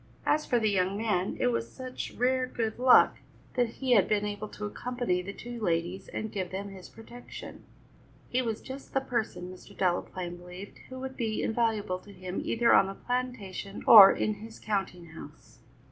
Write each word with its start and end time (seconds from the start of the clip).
As 0.25 0.47
for 0.47 0.57
the 0.59 0.71
young 0.71 0.97
man, 0.97 1.37
it 1.39 1.49
was 1.51 1.71
such 1.71 2.13
rare 2.17 2.47
good 2.47 2.79
luck 2.79 3.19
that 3.53 3.67
he 3.67 3.91
had 3.91 4.07
been 4.09 4.25
able 4.25 4.47
to 4.47 4.65
accompany 4.65 5.21
the 5.21 5.31
two 5.31 5.59
ladies 5.61 6.07
and 6.07 6.31
give 6.31 6.49
them 6.49 6.69
his 6.69 6.89
protection. 6.89 7.65
He 8.27 8.41
was 8.41 8.61
just 8.63 8.95
the 8.95 9.01
person, 9.01 9.51
Mr. 9.53 9.77
Delaplaine 9.77 10.37
believed, 10.37 10.79
who 10.89 10.99
would 11.01 11.15
be 11.17 11.43
invaluable 11.43 11.99
to 11.99 12.11
him 12.11 12.41
either 12.43 12.73
on 12.73 12.87
the 12.87 12.95
plantation 12.95 13.83
or 13.85 14.11
in 14.11 14.33
his 14.33 14.57
counting 14.57 15.05
house. 15.09 15.59